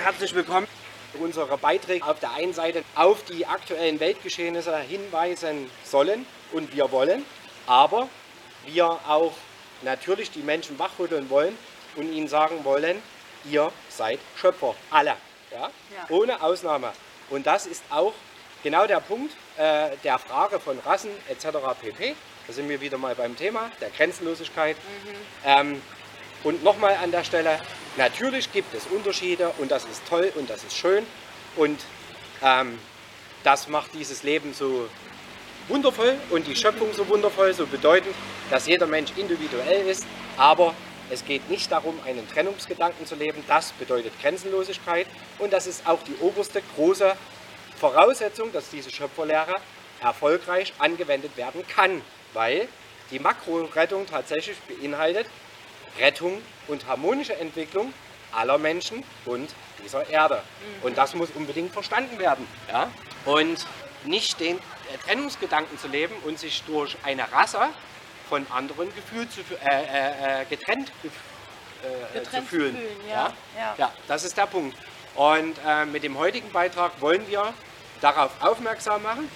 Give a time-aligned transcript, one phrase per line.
[0.00, 0.66] herzlich willkommen.
[1.20, 7.26] Unsere Beiträge auf der einen Seite auf die aktuellen Weltgeschehnisse hinweisen sollen und wir wollen,
[7.66, 8.08] aber
[8.64, 9.34] wir auch
[9.82, 11.56] natürlich die Menschen wachrütteln wollen
[11.96, 13.02] und ihnen sagen wollen,
[13.50, 15.16] ihr seid Schöpfer, alle,
[15.50, 15.60] ja?
[15.60, 15.70] Ja.
[16.08, 16.92] ohne Ausnahme.
[17.28, 18.14] Und das ist auch
[18.62, 21.58] genau der Punkt äh, der Frage von Rassen etc.
[21.78, 22.14] pp.
[22.46, 24.76] Da sind wir wieder mal beim Thema der Grenzenlosigkeit.
[25.44, 25.82] Ähm,
[26.44, 27.60] und nochmal an der Stelle,
[27.96, 31.06] natürlich gibt es Unterschiede und das ist toll und das ist schön.
[31.56, 31.80] Und
[32.42, 32.78] ähm,
[33.44, 34.88] das macht dieses Leben so
[35.68, 38.14] wundervoll und die Schöpfung so wundervoll, so bedeutend,
[38.50, 40.04] dass jeder Mensch individuell ist,
[40.36, 40.74] aber
[41.10, 43.42] es geht nicht darum, einen Trennungsgedanken zu leben.
[43.48, 45.08] Das bedeutet Grenzenlosigkeit.
[45.38, 47.16] Und das ist auch die oberste große
[47.78, 49.56] Voraussetzung, dass diese Schöpferlehre
[50.00, 52.00] erfolgreich angewendet werden kann,
[52.32, 52.68] weil
[53.10, 55.26] die Makrorettung tatsächlich beinhaltet
[55.98, 57.92] Rettung und harmonische Entwicklung
[58.32, 59.50] aller Menschen und
[59.84, 60.42] dieser Erde.
[60.82, 62.46] Und das muss unbedingt verstanden werden.
[62.68, 62.90] Ja?
[63.24, 63.66] Und
[64.04, 64.58] nicht den
[65.04, 67.68] Trennungsgedanken zu leben und sich durch eine Rasse
[68.28, 71.08] von anderen gefühlt zu, äh, äh, äh, getrennt, äh,
[71.86, 72.74] äh, Getrennt zu fühlen.
[72.74, 73.74] zu fühlen, ja, ja.
[73.76, 74.76] ja, das ist der Punkt.
[75.16, 77.52] Und äh, mit dem heutigen Beitrag wollen wir
[78.00, 79.28] darauf aufmerksam machen,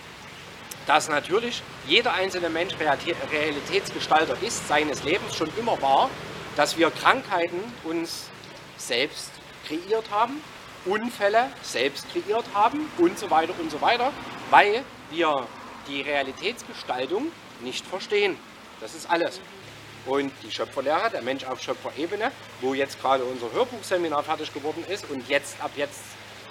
[0.86, 6.10] dass natürlich jeder einzelne Mensch Realität- Realitätsgestalter ist, seines Lebens schon immer war,
[6.56, 8.28] dass wir Krankheiten uns
[8.76, 9.30] selbst
[9.66, 10.42] kreiert haben,
[10.84, 14.12] Unfälle selbst kreiert haben und so weiter und so weiter,
[14.50, 15.46] weil wir
[15.88, 18.36] die Realitätsgestaltung nicht verstehen.
[18.80, 19.40] Das ist alles.
[20.06, 25.08] Und die Schöpferlehre, der Mensch auf Schöpferebene, wo jetzt gerade unser Hörbuchseminar fertig geworden ist
[25.10, 26.02] und jetzt ab jetzt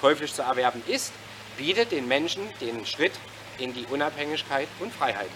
[0.01, 1.13] käuflich zu erwerben ist,
[1.57, 3.13] bietet den Menschen den Schritt
[3.59, 5.29] in die Unabhängigkeit und Freiheit.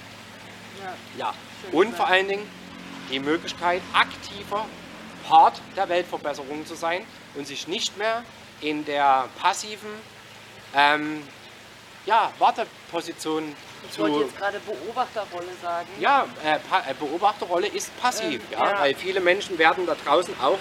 [0.84, 0.94] Ja.
[1.18, 1.34] Ja.
[1.72, 2.50] Und vor allen Dingen
[3.10, 4.66] die Möglichkeit, aktiver
[5.28, 7.06] Part der Weltverbesserung zu sein
[7.36, 8.24] und sich nicht mehr
[8.62, 9.90] in der passiven
[10.76, 11.22] ähm,
[12.06, 13.54] ja, Warteposition
[13.86, 15.88] Ich zu wollte jetzt gerade Beobachterrolle sagen.
[16.00, 18.80] ja, äh, äh, Beobachterrolle ist passiv, Ähm, ja, ja.
[18.80, 20.60] weil viele Menschen werden da draußen auch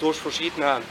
[0.00, 0.82] durch verschiedene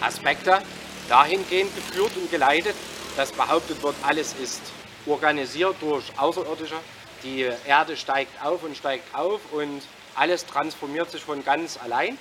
[0.00, 0.60] Aspekte
[1.08, 2.76] dahingehend geführt und geleitet,
[3.16, 4.62] dass behauptet wird, alles ist
[5.06, 6.76] organisiert durch Außerirdische.
[7.22, 9.82] Die Erde steigt auf und steigt auf und
[10.14, 12.18] alles transformiert sich von ganz allein.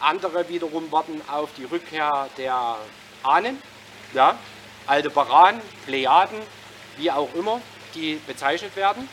[0.00, 2.76] Andere wiederum warten auf die Rückkehr der
[3.22, 3.60] Ahnen,
[4.14, 4.38] ja,
[4.86, 6.38] Aldebaran, Plejaden,
[6.96, 7.60] wie auch immer,
[7.94, 9.08] die bezeichnet werden.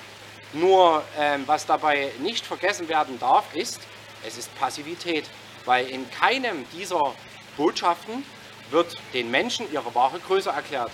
[0.54, 3.82] Nur ähm, was dabei nicht vergessen werden darf, ist,
[4.26, 5.26] es ist Passivität,
[5.66, 7.14] weil in keinem dieser
[7.58, 8.26] Botschaften
[8.72, 10.92] wird den Menschen ihre wahre Größe erklärt.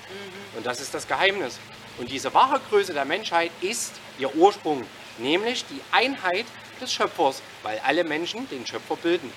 [0.55, 1.59] Und das ist das Geheimnis.
[1.97, 4.85] Und diese wahre Größe der Menschheit ist ihr Ursprung,
[5.17, 6.45] nämlich die Einheit
[6.81, 9.31] des Schöpfers, weil alle Menschen den Schöpfer bilden.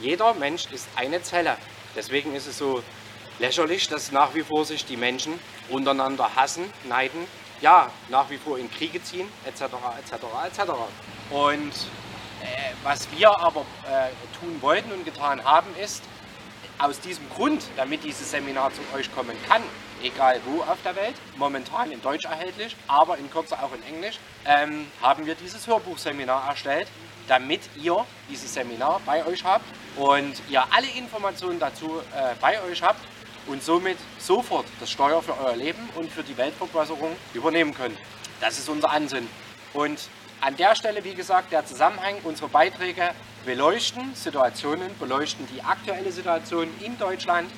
[0.00, 1.56] Jeder Mensch ist eine Zelle.
[1.94, 2.82] Deswegen ist es so
[3.38, 7.26] lächerlich, dass nach wie vor sich die Menschen untereinander hassen, neiden,
[7.60, 9.62] ja, nach wie vor in Kriege ziehen, etc.,
[9.98, 10.70] etc., etc.
[11.30, 11.72] Und
[12.40, 14.08] äh, was wir aber äh,
[14.40, 16.02] tun wollten und getan haben, ist,
[16.80, 19.62] aus diesem Grund, damit dieses Seminar zu euch kommen kann,
[20.02, 24.18] egal wo auf der Welt, momentan in Deutsch erhältlich, aber in Kürze auch in Englisch,
[24.46, 26.88] ähm, haben wir dieses Hörbuchseminar erstellt,
[27.28, 29.64] damit ihr dieses Seminar bei euch habt
[29.96, 33.00] und ihr alle Informationen dazu äh, bei euch habt
[33.46, 37.96] und somit sofort das Steuer für euer Leben und für die Weltverbesserung übernehmen könnt.
[38.40, 39.28] Das ist unser Ansinn.
[39.74, 40.08] Und
[40.40, 43.10] an der Stelle, wie gesagt, der Zusammenhang, unsere Beiträge
[43.44, 47.50] beleuchten Situationen, beleuchten die aktuelle Situation in Deutschland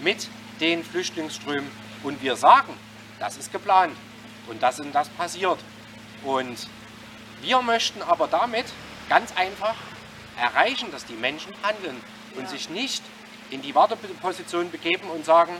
[0.00, 0.28] mit
[0.60, 1.70] den Flüchtlingsströmen
[2.02, 2.74] und wir sagen,
[3.18, 3.96] das ist geplant
[4.48, 5.58] und das und das passiert.
[6.24, 6.68] Und
[7.42, 8.66] wir möchten aber damit
[9.08, 9.74] ganz einfach
[10.40, 12.00] erreichen, dass die Menschen handeln
[12.36, 12.48] und Ja.
[12.48, 13.02] sich nicht
[13.50, 15.56] in die Warteposition begeben und sagen,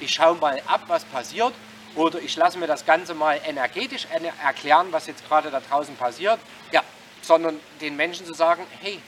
[0.00, 1.52] ich schaue mal ab, was passiert
[1.94, 5.96] oder ich lasse mir das Ganze mal energetisch ene- erklären, was jetzt gerade da draußen
[5.96, 6.38] passiert.
[6.70, 6.82] Ja,
[7.20, 9.00] sondern den Menschen zu sagen, hey,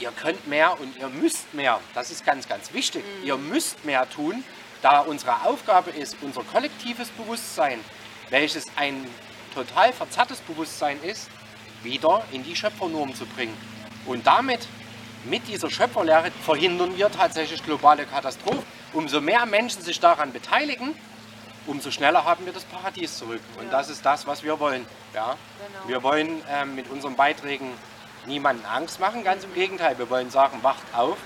[0.00, 1.80] ihr könnt mehr und ihr müsst mehr.
[1.94, 3.04] Das ist ganz, ganz wichtig.
[3.22, 4.42] Ihr müsst mehr tun,
[4.80, 7.78] da unsere Aufgabe ist, unser kollektives Bewusstsein,
[8.30, 9.06] welches ein
[9.54, 11.28] total verzerrtes Bewusstsein ist,
[11.82, 13.56] wieder in die Schöpfernorm zu bringen.
[14.06, 14.66] Und damit,
[15.24, 18.62] mit dieser Schöpferlehre, verhindern wir tatsächlich globale Katastrophen.
[18.92, 20.94] Umso mehr Menschen sich daran beteiligen,
[21.66, 23.40] umso schneller haben wir das Paradies zurück.
[23.58, 24.86] Und das ist das, was wir wollen.
[25.14, 25.36] Ja?
[25.66, 25.88] Genau.
[25.88, 27.72] Wir wollen ähm, mit unseren Beiträgen
[28.26, 29.98] niemanden Angst machen, ganz im Gegenteil.
[29.98, 31.18] Wir wollen sagen, wacht auf,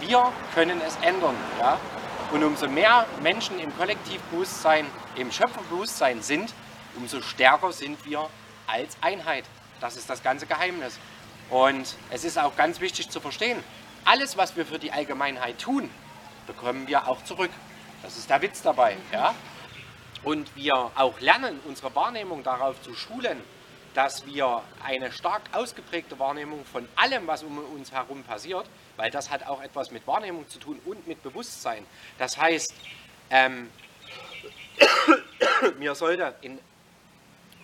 [0.00, 1.36] wir können es ändern.
[1.58, 1.78] Ja?
[2.32, 4.86] Und umso mehr Menschen im Kollektivbewusstsein,
[5.16, 6.52] im Schöpferbewusstsein sind,
[6.96, 8.28] umso stärker sind wir
[8.66, 9.44] als Einheit.
[9.80, 10.98] Das ist das ganze Geheimnis.
[11.50, 13.62] Und es ist auch ganz wichtig zu verstehen,
[14.04, 15.90] alles, was wir für die Allgemeinheit tun,
[16.46, 17.50] bekommen wir auch zurück.
[18.02, 18.96] Das ist der Witz dabei.
[19.12, 19.34] Ja?
[20.24, 23.40] Und wir auch lernen, unsere Wahrnehmung darauf zu schulen,
[23.94, 28.66] dass wir eine stark ausgeprägte Wahrnehmung von allem, was um uns herum passiert,
[28.96, 31.84] weil das hat auch etwas mit Wahrnehmung zu tun und mit Bewusstsein.
[32.18, 32.74] Das heißt,
[33.30, 33.68] ähm,
[35.78, 36.58] mir, sollte in,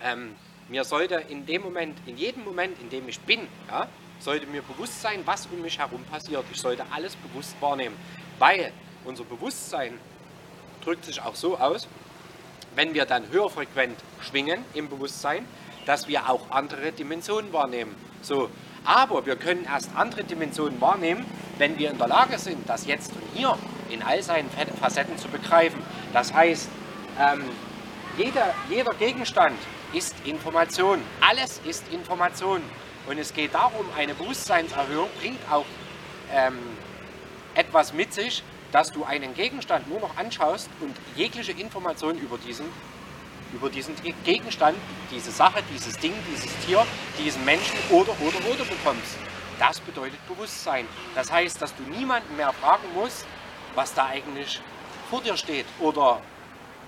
[0.02, 0.37] ähm,
[0.69, 3.88] mir sollte in dem Moment, in jedem Moment, in dem ich bin, ja,
[4.20, 6.44] sollte mir bewusst sein, was um mich herum passiert.
[6.52, 7.96] Ich sollte alles bewusst wahrnehmen,
[8.38, 8.72] weil
[9.05, 9.99] unser Bewusstsein
[10.82, 11.88] drückt sich auch so aus,
[12.78, 15.44] wenn wir dann höherfrequent schwingen im Bewusstsein,
[15.84, 17.92] dass wir auch andere Dimensionen wahrnehmen.
[18.22, 18.50] So,
[18.84, 21.26] aber wir können erst andere Dimensionen wahrnehmen,
[21.58, 23.58] wenn wir in der Lage sind, das Jetzt und Hier
[23.90, 24.48] in all seinen
[24.80, 25.82] Facetten zu begreifen.
[26.12, 26.69] Das heißt,
[27.20, 27.42] ähm,
[28.16, 29.56] jeder, jeder Gegenstand
[29.92, 31.02] ist Information.
[31.20, 32.62] Alles ist Information.
[33.08, 35.66] Und es geht darum, eine Bewusstseinserhöhung bringt auch
[36.32, 36.56] ähm,
[37.56, 42.67] etwas mit sich, dass du einen Gegenstand nur noch anschaust und jegliche Information über diesen
[43.53, 43.94] über diesen
[44.25, 44.76] Gegenstand,
[45.11, 46.85] diese Sache, dieses Ding, dieses Tier,
[47.19, 49.17] diesen Menschen oder, oder, oder bekommst.
[49.59, 50.87] Das bedeutet Bewusstsein.
[51.15, 53.25] Das heißt, dass du niemanden mehr fragen musst,
[53.75, 54.61] was da eigentlich
[55.11, 56.20] vor dir steht oder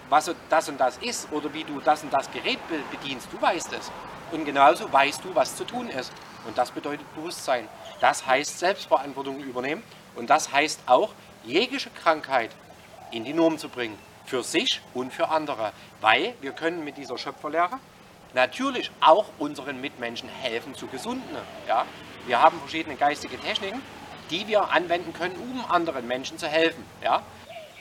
[0.09, 2.59] was das und das ist oder wie du das und das Gerät
[2.91, 3.29] bedienst.
[3.32, 3.91] Du weißt es.
[4.32, 6.12] Und genauso weißt du, was zu tun ist.
[6.47, 7.69] Und das bedeutet Bewusstsein.
[8.00, 9.82] Das heißt Selbstverantwortung übernehmen
[10.15, 11.11] und das heißt auch,
[11.44, 12.50] jegliche Krankheit
[13.10, 15.72] in die Norm zu bringen für sich und für andere.
[16.00, 17.78] Weil wir können mit dieser Schöpferlehre
[18.34, 21.37] natürlich auch unseren Mitmenschen helfen zu gesunden.
[21.66, 21.84] Ja?
[22.26, 23.82] Wir haben verschiedene geistige Techniken,
[24.31, 26.84] die wir anwenden können, um anderen Menschen zu helfen.
[27.02, 27.22] Ja,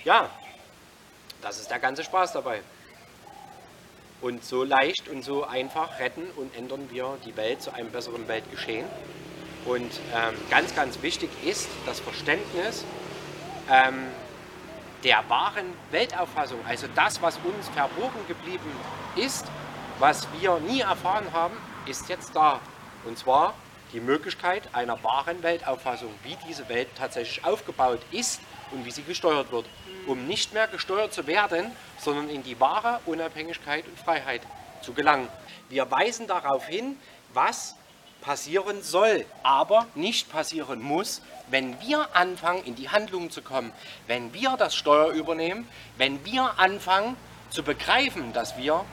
[0.03, 0.29] ja
[1.41, 2.62] das ist der ganze Spaß dabei.
[4.21, 8.27] Und so leicht und so einfach retten und ändern wir die Welt zu einem besseren
[8.27, 8.85] Weltgeschehen.
[9.65, 12.83] Und ähm, ganz, ganz wichtig ist das Verständnis,
[13.69, 14.07] ähm,
[15.04, 18.71] der wahren Weltauffassung, also das, was uns verborgen geblieben
[19.16, 19.45] ist,
[20.00, 21.56] was wir nie erfahren haben,
[21.86, 22.60] ist jetzt da.
[23.06, 23.54] Und zwar
[23.94, 29.51] die Möglichkeit einer wahren Weltauffassung, wie diese Welt tatsächlich aufgebaut ist und wie sie gesteuert
[29.51, 29.66] wird,
[30.06, 34.42] um nicht mehr gesteuert zu werden, sondern in die wahre Unabhängigkeit und Freiheit
[34.81, 35.27] zu gelangen.
[35.69, 36.98] Wir weisen darauf hin,
[37.33, 37.75] was
[38.21, 43.71] passieren soll, aber nicht passieren muss, wenn wir anfangen, in die Handlung zu kommen,
[44.07, 45.68] wenn wir das Steuer übernehmen,
[45.98, 47.16] wenn wir anfangen
[47.50, 48.86] zu begreifen, dass wir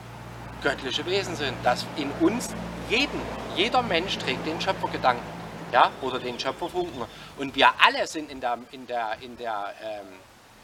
[0.63, 2.49] göttliche Wesen sind, dass in uns
[2.89, 3.21] jeden,
[3.55, 5.25] jeder Mensch trägt den Schöpfergedanken
[5.71, 7.03] ja, oder den Schöpferfunken.
[7.37, 10.07] Und wir alle sind in der, in der, in der ähm,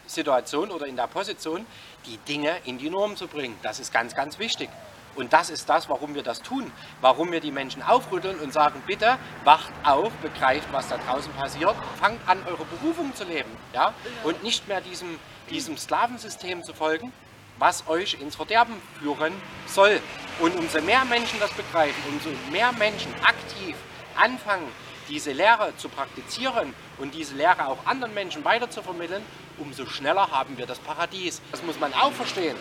[0.07, 1.65] Situation oder in der Position,
[2.05, 3.57] die Dinge in die Norm zu bringen.
[3.61, 4.69] Das ist ganz, ganz wichtig.
[5.15, 6.71] Und das ist das, warum wir das tun.
[7.01, 11.75] Warum wir die Menschen aufrütteln und sagen, bitte wacht auf, begreift, was da draußen passiert,
[11.99, 13.49] fangt an, eure Berufung zu leben.
[13.73, 13.93] Ja?
[14.23, 15.19] Und nicht mehr diesem,
[15.49, 17.11] diesem Sklavensystem zu folgen,
[17.59, 19.33] was euch ins Verderben führen
[19.67, 19.99] soll.
[20.39, 23.75] Und umso mehr Menschen das begreifen, umso mehr Menschen aktiv
[24.15, 24.67] anfangen,
[25.09, 29.23] diese Lehre zu praktizieren und diese Lehre auch anderen Menschen weiter zu vermitteln,
[29.57, 31.41] umso schneller haben wir das Paradies.
[31.51, 32.55] Das muss man auch verstehen,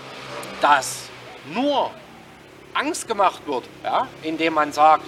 [0.60, 1.08] dass
[1.52, 1.90] nur
[2.74, 5.06] Angst gemacht wird, ja, indem man sagt,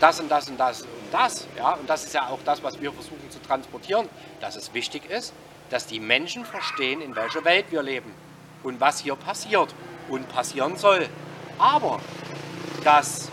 [0.00, 1.46] das und das und das und das.
[1.56, 4.08] Ja, und das ist ja auch das, was wir versuchen zu transportieren,
[4.40, 5.32] dass es wichtig ist,
[5.70, 8.12] dass die Menschen verstehen, in welcher Welt wir leben
[8.62, 9.74] und was hier passiert
[10.08, 11.08] und passieren soll.
[11.58, 12.00] Aber
[12.84, 13.28] dass,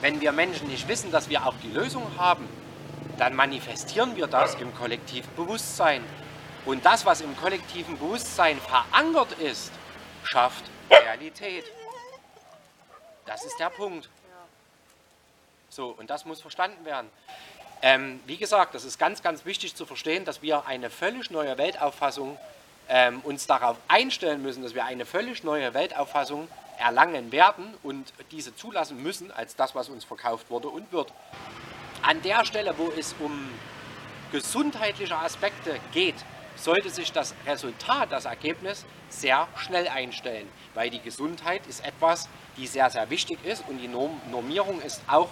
[0.00, 2.48] wenn wir Menschen nicht wissen, dass wir auch die Lösung haben,
[3.18, 6.02] dann manifestieren wir das im kollektiven Bewusstsein.
[6.64, 9.72] Und das, was im kollektiven Bewusstsein verankert ist,
[10.24, 11.64] schafft Realität.
[13.26, 14.08] Das ist der Punkt.
[15.68, 17.10] So, und das muss verstanden werden.
[17.82, 21.56] Ähm, wie gesagt, das ist ganz, ganz wichtig zu verstehen, dass wir eine völlig neue
[21.56, 22.36] Weltauffassung
[22.88, 26.48] ähm, uns darauf einstellen müssen, dass wir eine völlig neue Weltauffassung
[26.78, 31.12] erlangen werden und diese zulassen müssen als das, was uns verkauft wurde und wird.
[32.02, 33.48] An der Stelle, wo es um
[34.32, 36.16] gesundheitliche Aspekte geht,
[36.56, 42.66] sollte sich das Resultat, das Ergebnis sehr schnell einstellen, weil die Gesundheit ist etwas, die
[42.66, 45.28] sehr, sehr wichtig ist und die Normierung ist auch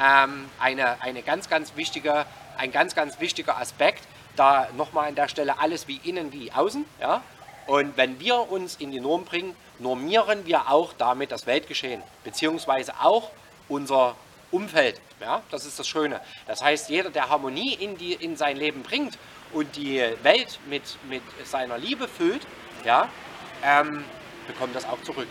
[0.00, 2.26] ähm, eine, eine ganz, ganz wichtige,
[2.56, 4.02] ein ganz, ganz wichtiger Aspekt,
[4.36, 6.84] da nochmal an der Stelle alles wie innen wie außen.
[7.00, 7.22] Ja?
[7.66, 12.94] Und wenn wir uns in die Norm bringen, normieren wir auch damit das Weltgeschehen, beziehungsweise
[13.00, 13.30] auch
[13.68, 14.16] unser
[14.50, 15.00] Umfeld.
[15.20, 15.42] Ja?
[15.50, 16.20] Das ist das Schöne.
[16.46, 19.18] Das heißt, jeder, der Harmonie in, die, in sein Leben bringt
[19.52, 22.46] und die Welt mit, mit seiner Liebe füllt,
[22.84, 23.08] ja,
[23.64, 24.04] ähm,
[24.46, 25.28] bekommt das auch zurück.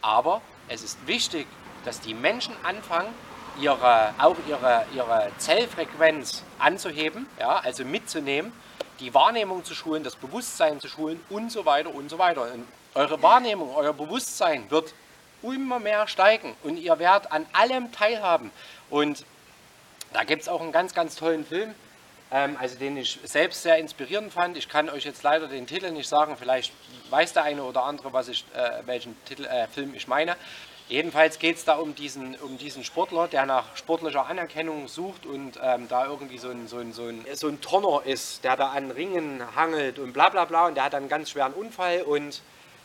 [0.00, 1.46] Aber es ist wichtig,
[1.84, 3.12] dass die Menschen anfangen,
[3.60, 8.52] ihre, auch ihre, ihre Zellfrequenz anzuheben, ja, also mitzunehmen,
[9.00, 12.42] die Wahrnehmung zu schulen, das Bewusstsein zu schulen und so weiter und so weiter.
[12.42, 14.94] Und eure Wahrnehmung, euer Bewusstsein wird
[15.42, 18.50] immer mehr steigen und ihr werdet an allem teilhaben.
[18.90, 19.24] Und
[20.12, 21.74] da gibt es auch einen ganz, ganz tollen Film,
[22.32, 24.56] also den ich selbst sehr inspirierend fand.
[24.56, 26.72] Ich kann euch jetzt leider den Titel nicht sagen, vielleicht
[27.10, 30.36] weiß der eine oder andere, was ich, äh, welchen Titel, äh, Film ich meine.
[30.88, 35.58] Jedenfalls geht es da um diesen, um diesen Sportler, der nach sportlicher Anerkennung sucht und
[35.62, 38.68] ähm, da irgendwie so ein, so, ein, so, ein, so ein Turner ist, der da
[38.70, 42.02] an Ringen hangelt und bla bla bla und der hat dann einen ganz schweren Unfall
[42.02, 42.42] und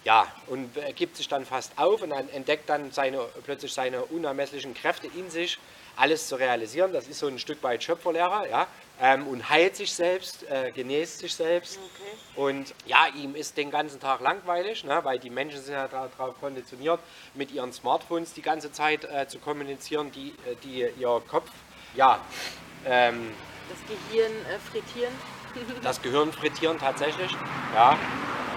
[0.07, 4.73] ja, und gibt sich dann fast auf und dann entdeckt dann seine, plötzlich seine unermesslichen
[4.73, 5.59] Kräfte in sich,
[5.97, 6.93] alles zu realisieren.
[6.93, 8.67] Das ist so ein Stück weit Schöpferlehrer, ja,
[9.01, 11.77] ähm, und heilt sich selbst, äh, genäßt sich selbst.
[11.77, 12.41] Okay.
[12.41, 16.39] Und ja, ihm ist den ganzen Tag langweilig, ne, weil die Menschen sind ja darauf
[16.39, 17.01] konditioniert,
[17.33, 21.49] mit ihren Smartphones die ganze Zeit äh, zu kommunizieren, die, äh, die ihr Kopf,
[21.97, 22.21] ja,
[22.85, 23.33] ähm,
[23.67, 25.13] Das Gehirn äh, frittieren.
[25.83, 27.31] das Gehirn frittieren tatsächlich,
[27.75, 27.97] ja,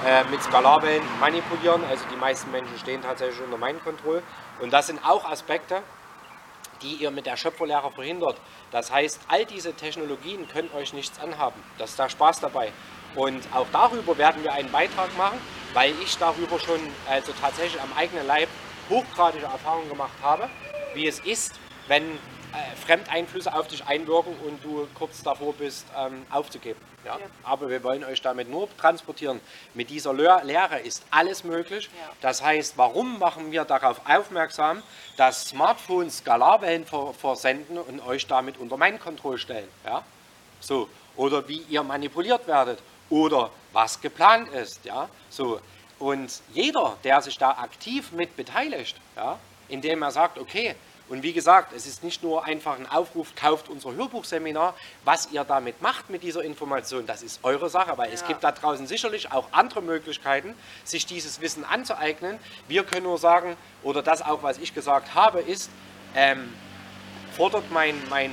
[0.06, 1.82] äh, mit Skalarwellen manipulieren.
[1.84, 4.22] Also die meisten Menschen stehen tatsächlich unter Mind Control.
[4.60, 5.82] Und das sind auch Aspekte,
[6.82, 8.36] die ihr mit der Schöpferlehre verhindert.
[8.70, 11.62] Das heißt, all diese Technologien können euch nichts anhaben.
[11.78, 12.72] Das ist der Spaß dabei.
[13.14, 15.38] Und auch darüber werden wir einen Beitrag machen,
[15.74, 18.48] weil ich darüber schon also tatsächlich am eigenen Leib
[18.88, 20.48] hochgradige Erfahrungen gemacht habe,
[20.94, 22.18] wie es ist, wenn
[22.52, 26.80] äh, Fremdeinflüsse auf dich einwirken und du kurz davor bist, ähm, aufzugeben.
[27.04, 27.18] Ja?
[27.18, 27.24] Ja.
[27.44, 29.40] Aber wir wollen euch damit nur transportieren.
[29.74, 31.88] Mit dieser Lehr- Lehre ist alles möglich.
[31.98, 32.12] Ja.
[32.20, 34.82] Das heißt, warum machen wir darauf aufmerksam,
[35.16, 39.68] dass Smartphones Skalarwellen ver versenden und euch damit unter mein Kontroll stellen?
[39.84, 40.04] Ja?
[40.60, 40.88] So.
[41.16, 42.80] Oder wie ihr manipuliert werdet.
[43.08, 44.84] Oder was geplant ist.
[44.84, 45.08] Ja?
[45.28, 45.60] So.
[45.98, 49.38] Und jeder, der sich da aktiv mit beteiligt, ja,
[49.68, 50.74] indem er sagt, okay,
[51.10, 54.74] und wie gesagt, es ist nicht nur einfach ein Aufruf, kauft unser Hörbuchseminar.
[55.04, 58.28] Was ihr damit macht mit dieser Information, das ist eure Sache, weil es Ja.
[58.28, 62.38] gibt da draußen sicherlich auch andere Möglichkeiten, sich dieses Wissen anzueignen.
[62.68, 65.68] Wir können nur sagen, oder das auch, was ich gesagt habe, ist,
[66.14, 66.52] ähm,
[67.36, 68.30] fordert mein, mein,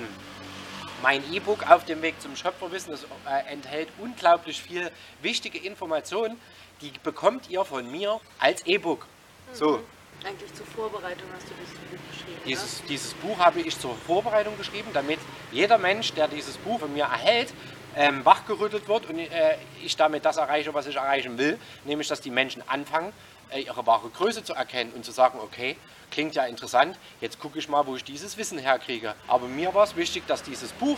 [1.01, 2.91] mein E-Book auf dem Weg zum Schöpferwissen.
[2.91, 4.91] Das äh, enthält unglaublich viel
[5.21, 6.39] wichtige Informationen,
[6.81, 9.07] die bekommt ihr von mir als E-Book.
[9.51, 9.81] So,
[10.23, 12.41] Eigentlich zur Vorbereitung hast du das Buch geschrieben.
[12.45, 15.19] dieses, dieses Buch habe ich zur Vorbereitung geschrieben, damit
[15.51, 17.53] jeder Mensch, der dieses Buch von mir erhält,
[17.95, 22.21] ähm, wachgerüttelt wird und äh, ich damit das erreiche, was ich erreichen will, nämlich dass
[22.21, 23.13] die Menschen anfangen,
[23.51, 25.77] äh, ihre wahre Größe zu erkennen und zu sagen, okay,
[26.11, 29.15] klingt ja interessant, jetzt gucke ich mal, wo ich dieses Wissen herkriege.
[29.27, 30.97] Aber mir war es wichtig, dass dieses Buch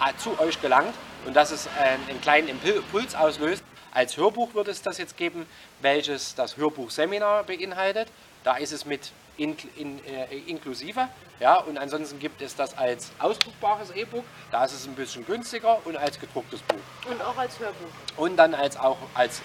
[0.00, 0.94] äh, zu euch gelangt
[1.26, 3.62] und dass es äh, einen kleinen Impuls auslöst.
[3.92, 5.46] Als Hörbuch wird es das jetzt geben,
[5.80, 8.08] welches das Hörbuchseminar beinhaltet.
[8.44, 11.08] Da ist es mit in, in, äh, inklusive.
[11.40, 14.24] Ja, und ansonsten gibt es das als ausdruckbares E-Book.
[14.50, 17.10] Da ist es ein bisschen günstiger und als gedrucktes Buch.
[17.10, 17.88] Und auch als Hörbuch.
[18.16, 19.40] Und dann als auch als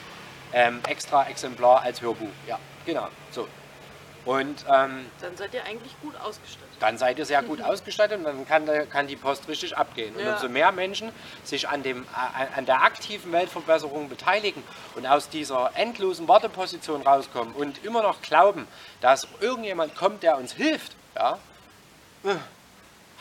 [0.54, 2.30] ähm, extra Exemplar als Hörbuch.
[2.48, 3.08] Ja, genau.
[3.32, 3.48] So.
[4.26, 6.67] Und ähm, Dann seid ihr eigentlich gut ausgestattet.
[6.80, 10.16] Dann seid ihr sehr gut ausgestattet und dann kann, kann die Post richtig abgehen.
[10.16, 10.34] Und Ja.
[10.34, 11.12] umso mehr Menschen
[11.44, 12.06] sich an, dem,
[12.56, 14.64] an der aktiven Weltverbesserung beteiligen
[14.96, 18.68] und aus dieser endlosen Warteposition rauskommen und immer noch glauben,
[19.02, 21.38] dass irgendjemand kommt, der uns hilft, ja,
[22.24, 22.36] äh,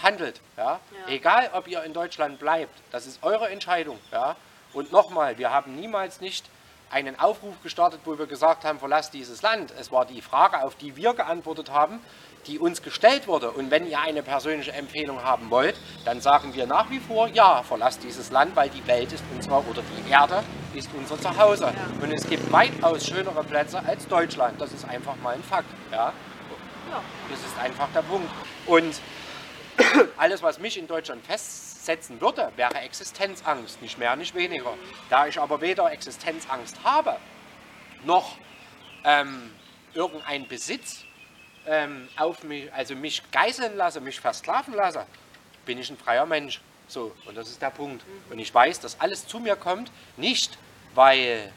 [0.03, 0.41] handelt.
[0.57, 0.81] Ja?
[1.07, 1.13] Ja.
[1.13, 3.99] Egal, ob ihr in Deutschland bleibt, das ist eure Entscheidung.
[4.13, 4.37] Ja?
[4.73, 6.45] Und nochmal, wir haben niemals nicht
[6.91, 9.73] einen Aufruf gestartet, wo wir gesagt haben, verlasst dieses Land.
[9.79, 11.99] Es war die Frage, auf die wir geantwortet haben,
[12.47, 13.51] die uns gestellt wurde.
[13.51, 17.63] Und wenn ihr eine persönliche Empfehlung haben wollt, dann sagen wir nach wie vor, ja,
[17.63, 20.43] verlasst dieses Land, weil die Welt ist unser, oder die Erde
[20.75, 21.73] ist unser Zuhause.
[22.01, 24.61] Und es gibt weitaus schönere Plätze als Deutschland.
[24.61, 25.69] Das ist einfach mal ein Fakt.
[25.91, 26.13] Ja?
[26.91, 27.03] Ja.
[27.31, 28.31] Das ist einfach der Punkt.
[28.67, 29.01] Und
[30.17, 34.73] alles, was mich in Deutschland festsetzen würde, wäre Existenzangst, nicht mehr, nicht weniger.
[35.11, 37.17] Da ich aber weder Existenzangst habe,
[38.05, 38.37] noch
[39.05, 39.51] ähm,
[39.95, 41.06] irgendein Besitz
[41.67, 45.07] ähm, auf mich, also mich geißeln lasse, mich versklaven lasse,
[45.65, 46.61] bin ich ein freier Mensch.
[46.89, 48.05] So, und das ist der Punkt.
[48.31, 50.57] Und ich weiß, dass alles zu mir kommt, nicht
[50.95, 51.53] weil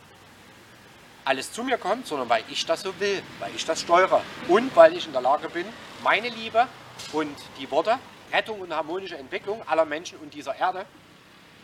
[1.23, 4.75] alles zu mir kommt, sondern weil ich das so will, weil ich das steuere und
[4.75, 5.65] weil ich in der Lage bin,
[6.03, 6.67] meine Liebe
[7.13, 7.99] und die Worte
[8.31, 10.85] Rettung und harmonische Entwicklung aller Menschen und dieser Erde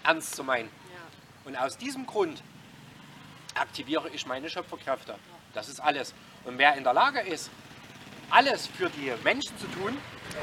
[0.03, 0.69] ernst zu meinen.
[0.69, 1.49] Ja.
[1.49, 2.41] Und aus diesem Grund
[3.55, 5.15] aktiviere ich meine Schöpferkräfte.
[5.53, 6.13] Das ist alles.
[6.43, 7.49] Und wer in der Lage ist,
[8.29, 9.97] alles für die Menschen zu tun,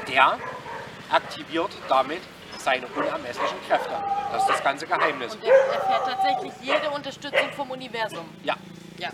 [0.07, 0.37] der
[1.09, 2.21] aktiviert damit
[2.57, 3.91] seine unermesslichen Kräfte.
[4.31, 5.35] Das ist das ganze Geheimnis.
[5.35, 8.25] Und er erfährt tatsächlich jede Unterstützung vom Universum.
[8.43, 8.55] Ja,
[8.97, 9.09] Ja.